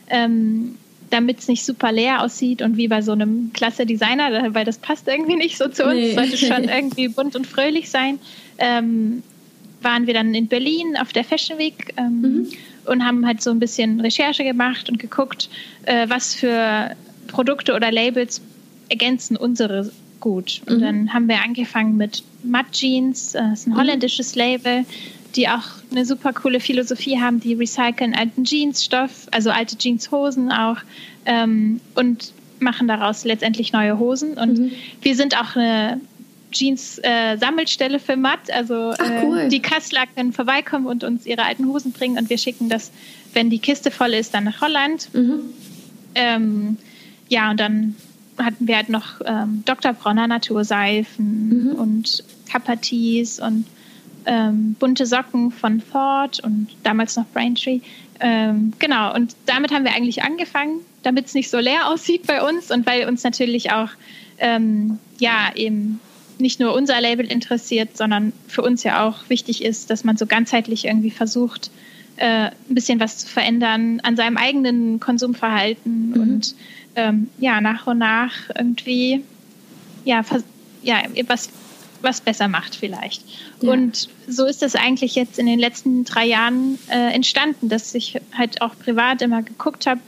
[0.08, 0.76] ähm,
[1.10, 4.78] damit es nicht super leer aussieht und wie bei so einem klasse Designer, weil das
[4.78, 6.14] passt irgendwie nicht so zu uns, nee.
[6.14, 8.20] sollte schon irgendwie bunt und fröhlich sein.
[8.58, 9.24] Ähm,
[9.82, 12.48] waren wir dann in Berlin auf der Fashion Week ähm, mhm.
[12.86, 15.50] und haben halt so ein bisschen Recherche gemacht und geguckt,
[15.84, 16.96] äh, was für
[17.36, 18.42] Produkte oder Labels
[18.88, 20.62] ergänzen unsere gut.
[20.68, 20.82] Und mhm.
[20.82, 23.78] dann haben wir angefangen mit Mud Jeans, äh, das ist ein mhm.
[23.78, 24.86] holländisches Label,
[25.36, 30.78] die auch eine super coole Philosophie haben, die recyceln alten Jeansstoff, also alte Jeanshosen auch
[31.26, 34.38] ähm, und machen daraus letztendlich neue Hosen.
[34.38, 34.72] Und mhm.
[35.02, 36.00] wir sind auch eine
[36.52, 38.50] Jeans-Sammelstelle äh, für Matt.
[38.50, 39.40] Also Ach, äh, cool.
[39.40, 42.92] äh, die Kassler können vorbeikommen und uns ihre alten Hosen bringen und wir schicken das,
[43.34, 45.10] wenn die Kiste voll ist, dann nach Holland.
[45.14, 45.40] Mhm.
[46.16, 46.78] Ähm,
[47.30, 47.96] ja, und dann
[48.38, 49.94] hatten wir halt noch ähm, Dr.
[49.94, 51.72] Bronner Naturseifen mhm.
[51.74, 53.66] und Kapatis und
[54.26, 57.80] ähm, bunte Socken von Ford und damals noch Braintree.
[58.20, 62.42] Ähm, genau, und damit haben wir eigentlich angefangen, damit es nicht so leer aussieht bei
[62.48, 63.90] uns und weil uns natürlich auch
[64.38, 66.00] ähm, ja eben
[66.38, 70.26] nicht nur unser Label interessiert, sondern für uns ja auch wichtig ist, dass man so
[70.26, 71.72] ganzheitlich irgendwie versucht,
[72.18, 76.22] äh, ein bisschen was zu verändern an seinem eigenen Konsumverhalten mhm.
[76.22, 76.56] und
[76.96, 79.24] ähm, ja, nach und nach irgendwie
[80.04, 80.24] ja,
[80.84, 81.50] ja, was
[82.02, 83.24] was besser macht vielleicht.
[83.62, 83.72] Ja.
[83.72, 88.22] Und so ist das eigentlich jetzt in den letzten drei Jahren äh, entstanden, dass ich
[88.38, 90.00] halt auch privat immer geguckt habe,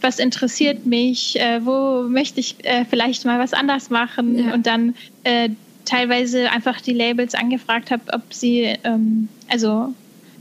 [0.00, 4.54] was interessiert mich, äh, wo möchte ich äh, vielleicht mal was anders machen ja.
[4.54, 5.50] und dann äh,
[5.84, 9.94] teilweise einfach die Labels angefragt habe, ob sie, ähm, also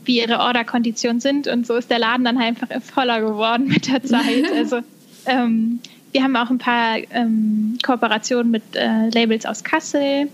[0.03, 4.03] wie ihre Orderkonditionen sind und so ist der Laden dann einfach voller geworden mit der
[4.03, 4.45] Zeit.
[4.55, 4.81] Also
[5.25, 5.79] ähm,
[6.11, 10.29] wir haben auch ein paar ähm, Kooperationen mit äh, Labels aus Kassel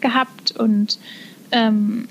[0.00, 0.98] gehabt und
[1.52, 2.08] ähm,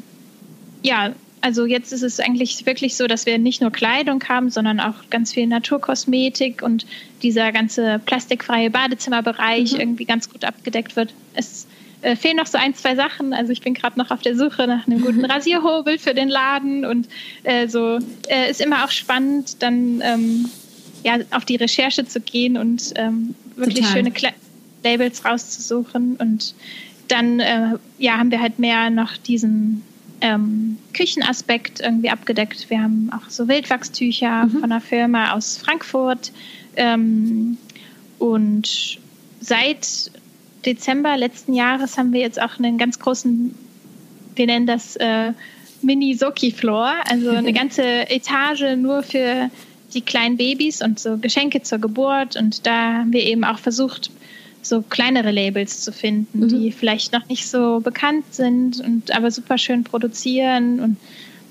[0.83, 4.79] ja, also jetzt ist es eigentlich wirklich so, dass wir nicht nur Kleidung haben, sondern
[4.79, 6.85] auch ganz viel Naturkosmetik und
[7.23, 9.79] dieser ganze plastikfreie Badezimmerbereich mhm.
[9.79, 11.13] irgendwie ganz gut abgedeckt wird.
[11.33, 11.67] Es
[12.01, 13.33] äh, fehlen noch so ein, zwei Sachen.
[13.33, 16.85] Also ich bin gerade noch auf der Suche nach einem guten Rasierhobel für den Laden
[16.85, 17.07] und
[17.43, 20.49] äh, so äh, ist immer auch spannend, dann ähm,
[21.03, 23.93] ja, auf die Recherche zu gehen und ähm, wirklich Total.
[23.93, 24.33] schöne Kle
[24.83, 26.53] Labels rauszusuchen und
[27.09, 29.83] dann äh, ja, haben wir halt mehr noch diesen
[30.21, 32.69] ähm, Küchenaspekt irgendwie abgedeckt.
[32.69, 34.51] Wir haben auch so Wildwachstücher mhm.
[34.51, 36.31] von einer Firma aus Frankfurt.
[36.75, 37.57] Ähm,
[38.19, 38.99] und
[39.39, 40.12] seit
[40.65, 43.55] Dezember letzten Jahres haben wir jetzt auch einen ganz großen,
[44.35, 45.33] wir nennen das äh,
[45.81, 49.49] Mini-Soki-Floor, also eine ganze Etage nur für
[49.93, 52.36] die kleinen Babys und so Geschenke zur Geburt.
[52.36, 54.12] Und da haben wir eben auch versucht,
[54.62, 56.47] so kleinere Labels zu finden, mhm.
[56.49, 60.97] die vielleicht noch nicht so bekannt sind und aber super schön produzieren und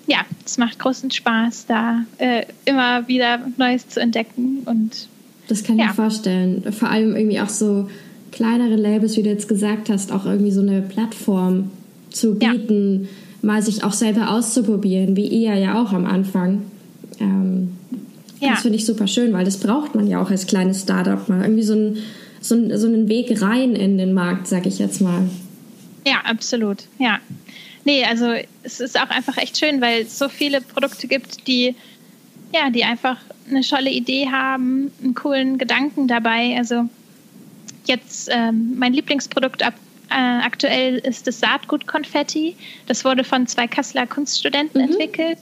[0.07, 5.09] ja, es macht großen Spaß, da äh, immer wieder Neues zu entdecken und
[5.48, 5.88] das kann ich ja.
[5.88, 6.72] mir vorstellen.
[6.72, 7.88] Vor allem irgendwie auch so
[8.33, 11.70] kleinere Labels, wie du jetzt gesagt hast, auch irgendwie so eine Plattform
[12.11, 13.09] zu bieten, ja.
[13.42, 16.62] mal sich auch selber auszuprobieren, wie ihr ja auch am Anfang.
[17.18, 17.77] Ähm,
[18.40, 18.51] ja.
[18.51, 21.42] Das finde ich super schön, weil das braucht man ja auch als kleines Startup mal.
[21.42, 21.98] Irgendwie so ein
[22.40, 25.29] so, so einen Weg rein in den Markt, sag ich jetzt mal.
[26.07, 26.85] Ja, absolut.
[26.98, 27.18] Ja.
[27.85, 31.74] Nee, also es ist auch einfach echt schön, weil es so viele Produkte gibt, die
[32.53, 36.57] ja, die einfach eine tolle Idee haben, einen coolen Gedanken dabei.
[36.57, 36.88] Also
[37.87, 39.74] jetzt ähm, mein Lieblingsprodukt ab,
[40.11, 42.57] äh, aktuell ist das Saatgut-Konfetti.
[42.87, 44.88] Das wurde von zwei Kasseler Kunststudenten mhm.
[44.88, 45.38] entwickelt.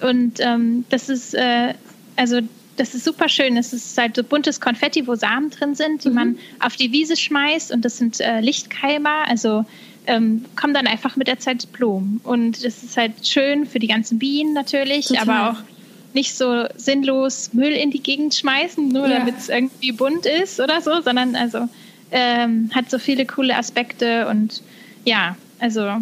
[0.00, 1.74] Und ähm, das ist, äh,
[2.18, 2.40] also
[2.76, 3.56] das ist super schön.
[3.56, 6.14] Es ist halt so buntes Konfetti, wo Samen drin sind, die mhm.
[6.14, 9.64] man auf die Wiese schmeißt und das sind äh, Lichtkeimer, also
[10.06, 12.20] ähm, kommen dann einfach mit der Zeit Blumen.
[12.24, 15.28] Und das ist halt schön für die ganzen Bienen natürlich, Total.
[15.28, 15.62] aber auch
[16.14, 19.18] nicht so sinnlos Müll in die Gegend schmeißen, nur ja.
[19.18, 21.68] damit es irgendwie bunt ist oder so, sondern also
[22.10, 24.62] ähm, hat so viele coole Aspekte und
[25.04, 25.98] ja, also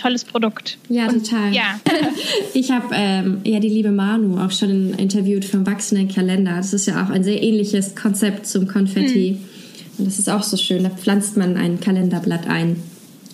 [0.00, 0.78] tolles Produkt.
[0.88, 1.52] Ja, und, total.
[1.54, 1.80] Ja.
[2.54, 6.56] ich habe ähm, ja die liebe Manu auch schon interviewt vom wachsenden Kalender.
[6.56, 9.30] Das ist ja auch ein sehr ähnliches Konzept zum Konfetti.
[9.30, 9.98] Hm.
[9.98, 10.82] Und das ist auch so schön.
[10.82, 12.82] Da pflanzt man ein Kalenderblatt ein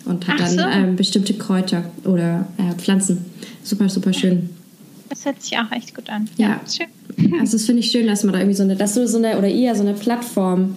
[0.05, 0.61] und hat Ach dann so.
[0.61, 3.25] ähm, bestimmte Kräuter oder äh, Pflanzen.
[3.63, 4.49] Super, super schön.
[5.09, 6.29] Das hört sich auch echt gut an.
[6.37, 6.47] Ja.
[6.49, 7.39] ja schön.
[7.39, 9.37] Also das finde ich schön, dass man da irgendwie so eine, dass du so eine,
[9.37, 10.75] oder ihr so eine Plattform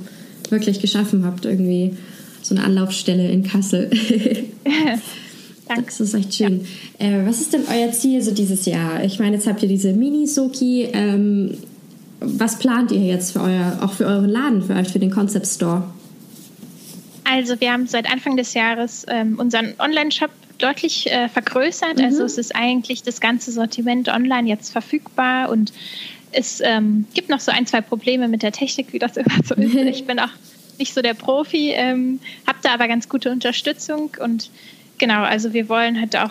[0.50, 1.96] wirklich geschaffen habt, irgendwie
[2.42, 3.90] so eine Anlaufstelle in Kassel.
[5.70, 5.84] Danke.
[5.86, 6.66] Das ist echt schön.
[6.98, 7.06] Ja.
[7.06, 9.04] Äh, was ist denn euer Ziel so dieses Jahr?
[9.04, 10.88] Ich meine, jetzt habt ihr diese Mini-Soki.
[10.92, 11.58] Ähm,
[12.18, 15.46] was plant ihr jetzt für euer, auch für euren Laden, für euch, für den Concept
[15.46, 15.84] Store?
[17.24, 21.98] Also wir haben seit Anfang des Jahres ähm, unseren Online-Shop deutlich äh, vergrößert.
[21.98, 22.04] Mhm.
[22.04, 25.72] Also es ist eigentlich das ganze Sortiment online jetzt verfügbar und
[26.32, 29.54] es ähm, gibt noch so ein, zwei Probleme mit der Technik, wie das immer so
[29.54, 29.74] ist.
[29.74, 30.30] Ich bin auch
[30.78, 34.50] nicht so der Profi, ähm, habe da aber ganz gute Unterstützung und
[35.00, 36.30] genau, also wir wollen halt auch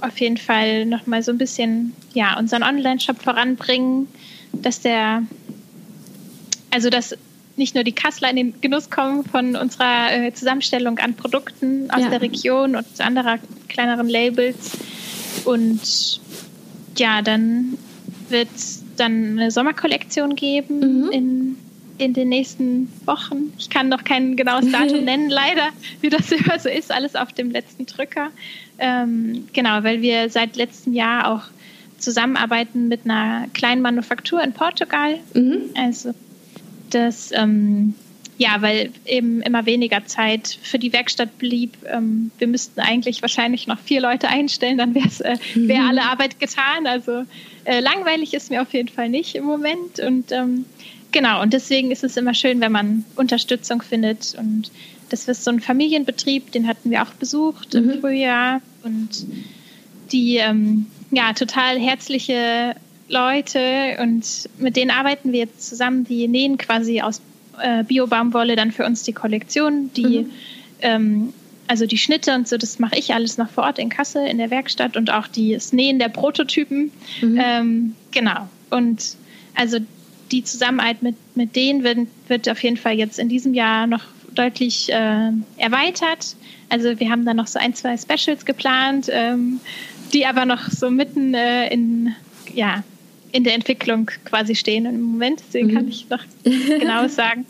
[0.00, 4.08] auf jeden Fall nochmal so ein bisschen ja, unseren Online-Shop voranbringen,
[4.52, 5.22] dass der,
[6.70, 7.16] also dass
[7.56, 12.02] nicht nur die Kassler in den Genuss kommen von unserer äh, Zusammenstellung an Produkten aus
[12.02, 12.08] ja.
[12.08, 14.72] der Region und anderer kleineren Labels.
[15.44, 16.20] Und
[16.96, 17.78] ja, dann
[18.30, 21.10] wird es dann eine Sommerkollektion geben mhm.
[21.10, 21.56] in
[22.04, 23.52] in den nächsten Wochen.
[23.58, 25.68] Ich kann noch kein genaues Datum nennen, leider,
[26.00, 28.30] wie das immer so ist, alles auf dem letzten Drücker.
[28.78, 31.42] Ähm, genau, weil wir seit letztem Jahr auch
[31.98, 35.18] zusammenarbeiten mit einer kleinen Manufaktur in Portugal.
[35.34, 35.70] Mhm.
[35.76, 36.12] Also
[36.90, 37.94] das, ähm,
[38.38, 41.76] ja, weil eben immer weniger Zeit für die Werkstatt blieb.
[41.86, 45.88] Ähm, wir müssten eigentlich wahrscheinlich noch vier Leute einstellen, dann wäre äh, wär mhm.
[45.88, 46.86] alle Arbeit getan.
[46.86, 47.24] Also
[47.64, 50.00] äh, langweilig ist mir auf jeden Fall nicht im Moment.
[50.00, 50.64] Und ähm,
[51.12, 54.34] Genau, und deswegen ist es immer schön, wenn man Unterstützung findet.
[54.38, 54.70] Und
[55.10, 57.90] das ist so ein Familienbetrieb, den hatten wir auch besucht mhm.
[57.90, 58.60] im Frühjahr.
[58.82, 59.26] Und
[60.10, 62.74] die, ähm, ja, total herzliche
[63.08, 66.04] Leute und mit denen arbeiten wir jetzt zusammen.
[66.04, 67.20] Die nähen quasi aus
[67.60, 69.90] äh, Bio-Baumwolle dann für uns die Kollektion.
[69.94, 70.30] Die, mhm.
[70.80, 71.32] ähm,
[71.68, 74.38] also die Schnitte und so, das mache ich alles noch vor Ort in Kassel in
[74.38, 76.90] der Werkstatt und auch die, das Nähen der Prototypen.
[77.20, 77.40] Mhm.
[77.42, 78.48] Ähm, genau.
[78.70, 79.16] Und
[79.54, 79.78] also
[80.32, 84.02] die Zusammenarbeit mit, mit denen wird, wird auf jeden Fall jetzt in diesem Jahr noch
[84.34, 86.36] deutlich äh, erweitert.
[86.70, 89.60] Also wir haben da noch so ein, zwei Specials geplant, ähm,
[90.12, 92.14] die aber noch so mitten äh, in,
[92.54, 92.82] ja,
[93.30, 95.42] in der Entwicklung quasi stehen im Moment.
[95.46, 95.74] Deswegen mhm.
[95.74, 97.46] kann ich noch genau sagen.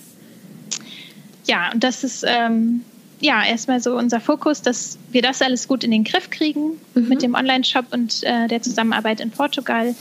[1.47, 2.83] Ja, und das ist ähm,
[3.21, 7.09] ja erstmal so unser Fokus, dass wir das alles gut in den Griff kriegen mhm.
[7.09, 9.95] mit dem Online-Shop und äh, der Zusammenarbeit in Portugal.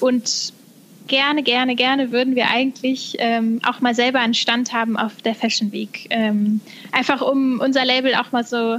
[0.00, 0.52] Und
[1.06, 5.34] gerne, gerne, gerne würden wir eigentlich ähm, auch mal selber einen Stand haben auf der
[5.34, 6.06] Fashion Week.
[6.10, 6.60] Ähm,
[6.92, 8.78] einfach um unser Label auch mal so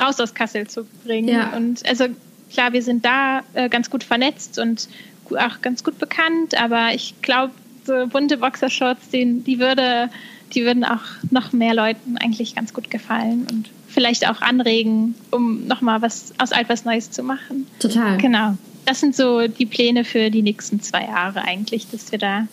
[0.00, 1.28] raus aus Kassel zu bringen.
[1.28, 1.56] Ja.
[1.56, 2.06] Und also
[2.50, 4.88] klar, wir sind da äh, ganz gut vernetzt und
[5.30, 7.52] auch ganz gut bekannt, aber ich glaube,
[7.84, 10.08] so bunte Boxershorts, die, die würde,
[10.54, 15.66] die würden auch noch mehr Leuten eigentlich ganz gut gefallen und vielleicht auch anregen, um
[15.66, 17.66] nochmal was aus etwas Neues zu machen.
[17.78, 18.18] Total.
[18.18, 18.56] Genau
[18.88, 22.48] das sind so die Pläne für die nächsten zwei Jahre eigentlich, dass wir da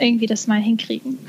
[0.00, 1.18] irgendwie das mal hinkriegen.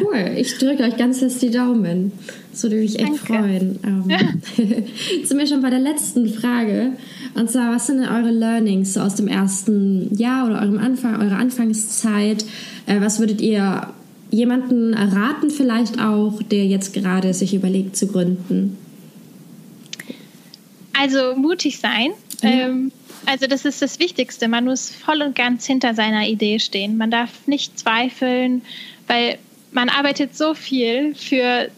[0.00, 2.10] Cool, ich drücke euch ganz fest die Daumen.
[2.50, 3.26] Das würde mich echt Danke.
[3.26, 3.78] freuen.
[3.84, 4.04] Ähm,
[5.18, 6.92] jetzt sind wir schon bei der letzten Frage.
[7.34, 11.20] Und zwar, was sind denn eure Learnings so aus dem ersten Jahr oder eurem Anfang,
[11.20, 12.44] eurer Anfangszeit?
[12.86, 13.88] Äh, was würdet ihr
[14.30, 18.76] jemanden erraten, vielleicht auch, der jetzt gerade sich überlegt zu gründen?
[20.92, 22.10] Also mutig sein.
[22.42, 22.48] Mhm.
[22.48, 22.92] Ähm,
[23.26, 24.48] also das ist das Wichtigste.
[24.48, 26.96] Man muss voll und ganz hinter seiner Idee stehen.
[26.96, 28.62] Man darf nicht zweifeln,
[29.06, 29.38] weil
[29.72, 31.68] man arbeitet so viel für,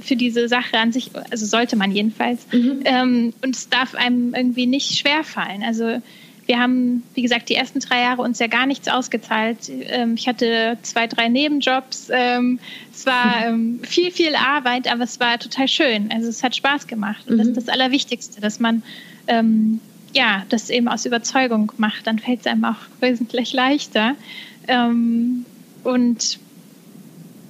[0.00, 2.46] für diese Sache an sich, also sollte man jedenfalls.
[2.52, 2.80] Mhm.
[2.84, 5.62] Ähm, und es darf einem irgendwie nicht schwerfallen.
[5.62, 6.00] Also
[6.46, 9.58] wir haben, wie gesagt, die ersten drei Jahre uns ja gar nichts ausgezahlt.
[9.68, 12.08] Ähm, ich hatte zwei, drei Nebenjobs.
[12.10, 12.58] Ähm,
[12.92, 16.10] es war ähm, viel, viel Arbeit, aber es war total schön.
[16.10, 17.28] Also es hat Spaß gemacht.
[17.28, 17.38] Und mhm.
[17.38, 18.82] das ist das Allerwichtigste, dass man
[19.26, 19.80] ähm,
[20.14, 24.14] ja, das eben aus Überzeugung macht, dann fällt es einem auch wesentlich leichter.
[24.66, 25.44] Ähm,
[25.84, 26.38] und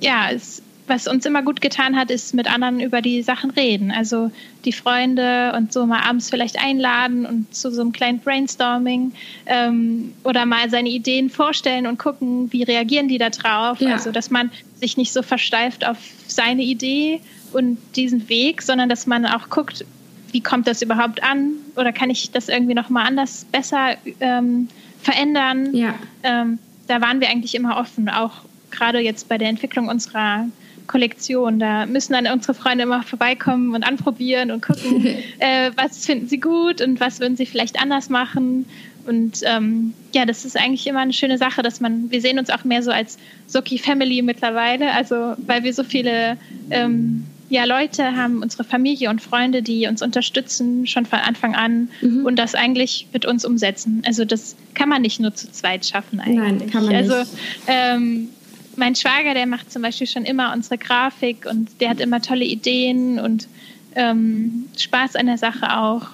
[0.01, 3.91] ja, es, was uns immer gut getan hat, ist mit anderen über die Sachen reden.
[3.91, 4.31] Also
[4.65, 9.13] die Freunde und so mal abends vielleicht einladen und zu so einem kleinen Brainstorming
[9.47, 13.81] ähm, oder mal seine Ideen vorstellen und gucken, wie reagieren die da drauf.
[13.81, 13.93] Ja.
[13.93, 17.21] Also dass man sich nicht so versteift auf seine Idee
[17.53, 19.85] und diesen Weg, sondern dass man auch guckt,
[20.33, 24.69] wie kommt das überhaupt an oder kann ich das irgendwie nochmal anders besser ähm,
[25.03, 25.75] verändern?
[25.75, 25.95] Ja.
[26.23, 30.47] Ähm, da waren wir eigentlich immer offen, auch gerade jetzt bei der Entwicklung unserer
[30.87, 31.59] Kollektion.
[31.59, 35.05] Da müssen dann unsere Freunde immer vorbeikommen und anprobieren und gucken,
[35.39, 38.67] äh, was finden sie gut und was würden sie vielleicht anders machen.
[39.07, 42.51] Und ähm, ja, das ist eigentlich immer eine schöne Sache, dass man, wir sehen uns
[42.51, 46.37] auch mehr so als Soki Family mittlerweile, also weil wir so viele
[46.71, 51.89] ähm, ja, Leute haben unsere Familie und Freunde, die uns unterstützen, schon von Anfang an
[52.03, 52.37] und mhm.
[52.37, 54.03] das eigentlich mit uns umsetzen.
[54.07, 56.61] Also das kann man nicht nur zu zweit schaffen eigentlich.
[56.61, 57.33] Nein, kann man also, nicht.
[57.67, 58.29] Ähm,
[58.77, 62.45] mein Schwager, der macht zum Beispiel schon immer unsere Grafik und der hat immer tolle
[62.45, 63.49] Ideen und
[63.95, 66.09] ähm, Spaß an der Sache auch.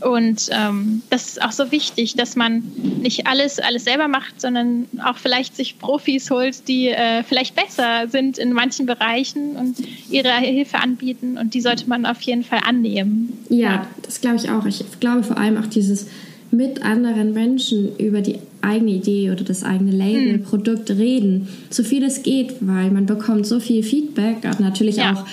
[0.00, 2.62] Und ähm, das ist auch so wichtig, dass man
[3.00, 8.08] nicht alles, alles selber macht, sondern auch vielleicht sich Profis holt, die äh, vielleicht besser
[8.08, 9.76] sind in manchen Bereichen und
[10.10, 11.38] ihre Hilfe anbieten.
[11.38, 13.38] Und die sollte man auf jeden Fall annehmen.
[13.48, 13.86] Ja, ja.
[14.02, 14.66] das glaube ich auch.
[14.66, 16.06] Ich glaube vor allem auch dieses
[16.50, 20.42] mit anderen Menschen über die eigene Idee oder das eigene Label, hm.
[20.44, 25.12] Produkt reden, so viel es geht, weil man bekommt so viel Feedback, natürlich ja.
[25.12, 25.26] auch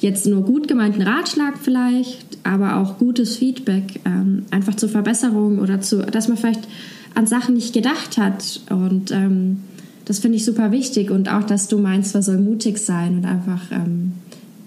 [0.00, 5.80] jetzt nur gut gemeinten Ratschlag vielleicht, aber auch gutes Feedback, ähm, einfach zur Verbesserung oder
[5.80, 6.68] zu, dass man vielleicht
[7.14, 8.60] an Sachen nicht gedacht hat.
[8.70, 9.58] Und ähm,
[10.04, 11.10] das finde ich super wichtig.
[11.10, 14.12] Und auch, dass du meinst, man soll mutig sein und einfach ähm,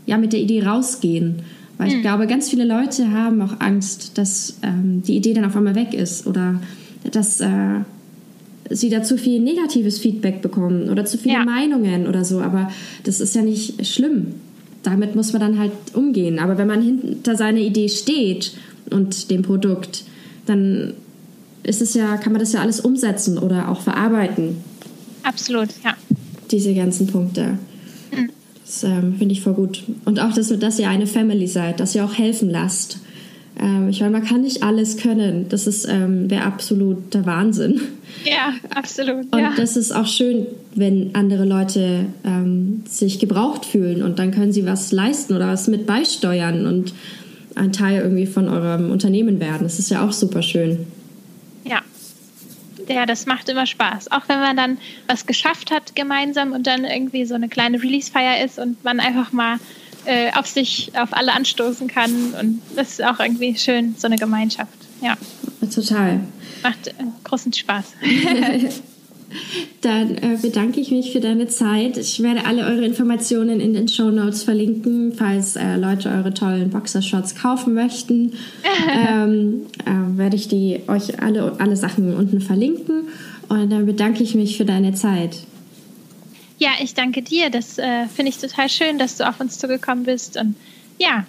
[0.05, 1.43] ja, mit der Idee rausgehen.
[1.77, 2.01] Weil ich mhm.
[2.01, 5.93] glaube, ganz viele Leute haben auch Angst, dass ähm, die Idee dann auf einmal weg
[5.93, 6.61] ist oder
[7.09, 7.79] dass äh,
[8.69, 11.45] sie da zu viel negatives Feedback bekommen oder zu viele ja.
[11.45, 12.41] Meinungen oder so.
[12.41, 12.69] Aber
[13.05, 14.33] das ist ja nicht schlimm
[14.83, 16.39] damit muss man dann halt umgehen.
[16.39, 18.53] Aber wenn man hinter seiner Idee steht
[18.89, 20.03] und dem Produkt,
[20.45, 20.93] dann
[21.63, 24.57] ist es ja, kann man das ja alles umsetzen oder auch verarbeiten.
[25.23, 25.95] Absolut, ja.
[26.49, 27.57] Diese ganzen Punkte.
[28.11, 28.29] Mhm.
[28.65, 29.83] Das ähm, finde ich voll gut.
[30.05, 32.99] Und auch, dass, dass ihr eine Family seid, dass ihr auch helfen lasst.
[33.61, 35.47] Ähm, ich meine, man kann nicht alles können.
[35.49, 36.43] Das ist ähm, der
[37.25, 37.81] Wahnsinn.
[38.25, 39.31] Ja, absolut.
[39.31, 39.53] Und ja.
[39.55, 44.65] das ist auch schön, wenn andere Leute ähm, sich gebraucht fühlen und dann können sie
[44.65, 46.93] was leisten oder was mit beisteuern und
[47.55, 49.63] ein Teil irgendwie von eurem Unternehmen werden.
[49.63, 50.87] Das ist ja auch super schön.
[51.63, 51.81] Ja.
[52.87, 54.11] Ja, das macht immer Spaß.
[54.11, 58.43] Auch wenn man dann was geschafft hat gemeinsam und dann irgendwie so eine kleine Release-Feier
[58.43, 59.57] ist und man einfach mal
[60.05, 62.33] äh, auf sich, auf alle anstoßen kann.
[62.39, 64.73] Und das ist auch irgendwie schön, so eine Gemeinschaft.
[65.01, 65.17] Ja.
[65.73, 66.21] Total.
[66.63, 66.93] Macht äh,
[67.23, 67.85] großen Spaß.
[69.81, 71.97] Dann äh, bedanke ich mich für deine Zeit.
[71.97, 76.69] Ich werde alle eure Informationen in den Show Notes verlinken, falls äh, Leute eure tollen
[76.69, 78.33] Boxershorts kaufen möchten.
[79.07, 83.07] ähm, äh, werde ich die euch alle, alle Sachen unten verlinken.
[83.47, 85.37] Und dann bedanke ich mich für deine Zeit.
[86.61, 87.49] Ja, ich danke dir.
[87.49, 90.37] Das äh, finde ich total schön, dass du auf uns zugekommen bist.
[90.37, 90.55] Und
[90.99, 91.25] ja,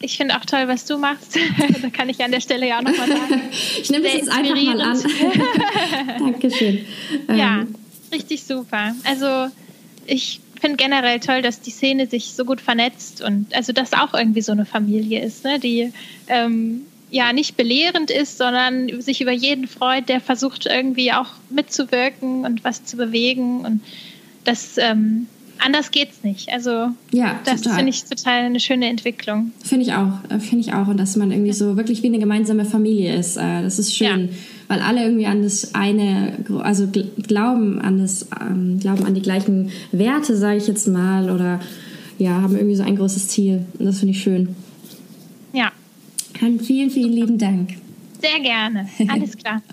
[0.00, 1.36] ich finde auch toll, was du machst.
[1.82, 3.42] da kann ich an der Stelle ja auch nochmal sagen.
[3.82, 5.02] ich nehme das jetzt einfach mal an.
[6.20, 6.86] Dankeschön.
[7.26, 7.74] Ja, ähm.
[8.12, 8.94] richtig super.
[9.02, 9.52] Also
[10.06, 14.14] ich finde generell toll, dass die Szene sich so gut vernetzt und also dass auch
[14.14, 15.92] irgendwie so eine Familie ist, ne, die
[16.28, 22.44] ähm, ja nicht belehrend ist, sondern sich über jeden freut, der versucht irgendwie auch mitzuwirken
[22.44, 23.80] und was zu bewegen und
[24.46, 25.26] das ähm,
[25.58, 26.50] anders geht's nicht.
[26.50, 29.52] Also ja, das finde ich total eine schöne Entwicklung.
[29.62, 30.88] Finde ich auch, äh, finde ich auch.
[30.88, 33.36] Und dass man irgendwie so wirklich wie eine gemeinsame Familie ist.
[33.36, 34.28] Äh, das ist schön.
[34.28, 34.34] Ja.
[34.68, 39.70] Weil alle irgendwie an das eine, also glauben an das, ähm, glauben an die gleichen
[39.92, 41.60] Werte, sage ich jetzt mal, oder
[42.18, 43.64] ja, haben irgendwie so ein großes Ziel.
[43.78, 44.56] Und das finde ich schön.
[45.52, 45.70] Ja.
[46.40, 47.74] Dann vielen, vielen lieben Dank.
[48.20, 48.88] Sehr gerne.
[49.08, 49.62] Alles klar.